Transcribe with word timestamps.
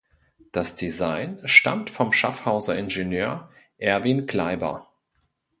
Das 0.51 0.75
Design 0.75 1.37
stammt 1.45 1.91
vom 1.91 2.11
Schaffhauser 2.11 2.75
Ingenieur 2.75 3.51
Erwin 3.77 4.25
Klaiber. 4.25 4.87